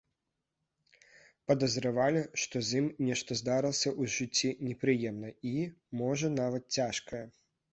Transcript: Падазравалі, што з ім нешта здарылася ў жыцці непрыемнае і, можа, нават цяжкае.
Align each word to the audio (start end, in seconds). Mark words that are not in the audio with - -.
Падазравалі, 1.51 2.23
што 2.43 2.55
з 2.69 2.81
ім 2.81 2.87
нешта 3.09 3.37
здарылася 3.41 3.89
ў 4.01 4.03
жыцці 4.15 4.49
непрыемнае 4.71 5.33
і, 5.51 5.55
можа, 6.01 6.27
нават 6.41 6.63
цяжкае. 6.83 7.25